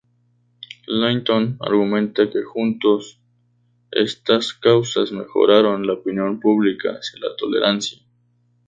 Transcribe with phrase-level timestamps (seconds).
[0.87, 3.19] Linton argumenta que juntos,
[3.91, 7.99] estas causas mejoraron la opinión pública hacia la tolerancia.